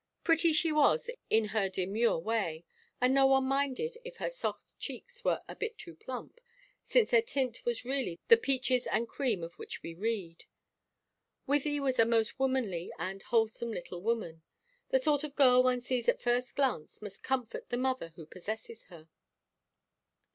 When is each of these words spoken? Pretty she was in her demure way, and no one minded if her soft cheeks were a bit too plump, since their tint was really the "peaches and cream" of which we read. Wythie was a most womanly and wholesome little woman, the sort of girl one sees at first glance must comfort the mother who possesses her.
Pretty 0.23 0.51
she 0.51 0.71
was 0.71 1.11
in 1.29 1.49
her 1.49 1.69
demure 1.69 2.17
way, 2.17 2.65
and 2.99 3.13
no 3.13 3.27
one 3.27 3.43
minded 3.43 3.99
if 4.03 4.17
her 4.17 4.31
soft 4.31 4.73
cheeks 4.79 5.23
were 5.23 5.43
a 5.47 5.55
bit 5.55 5.77
too 5.77 5.95
plump, 5.95 6.41
since 6.81 7.11
their 7.11 7.21
tint 7.21 7.63
was 7.65 7.85
really 7.85 8.19
the 8.27 8.35
"peaches 8.35 8.87
and 8.87 9.07
cream" 9.07 9.43
of 9.43 9.53
which 9.59 9.83
we 9.83 9.93
read. 9.93 10.45
Wythie 11.47 11.79
was 11.79 11.99
a 11.99 12.05
most 12.05 12.39
womanly 12.39 12.91
and 12.97 13.21
wholesome 13.21 13.69
little 13.71 14.01
woman, 14.01 14.41
the 14.89 14.97
sort 14.97 15.23
of 15.23 15.35
girl 15.35 15.61
one 15.61 15.81
sees 15.81 16.09
at 16.09 16.19
first 16.19 16.55
glance 16.55 16.99
must 17.03 17.21
comfort 17.21 17.69
the 17.69 17.77
mother 17.77 18.07
who 18.15 18.25
possesses 18.25 18.85
her. 18.85 19.07